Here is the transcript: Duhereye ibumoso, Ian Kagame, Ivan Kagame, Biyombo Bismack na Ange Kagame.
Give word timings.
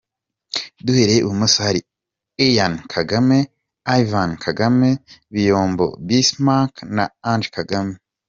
Duhereye 0.85 1.19
ibumoso, 1.21 1.61
Ian 2.47 2.73
Kagame, 2.93 3.39
Ivan 4.01 4.31
Kagame, 4.43 4.89
Biyombo 5.33 5.85
Bismack 6.07 6.73
na 6.95 7.03
Ange 7.31 7.49
Kagame. 7.57 7.93